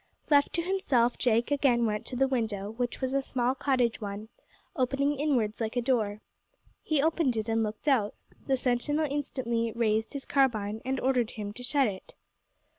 [0.31, 4.29] Left to himself, Jake again went to the window, which was a small cottage one,
[4.75, 6.21] opening inwards like a door.
[6.81, 8.15] He opened it and looked out.
[8.47, 12.15] The sentinel instantly raised his carbine and ordered him to shut it.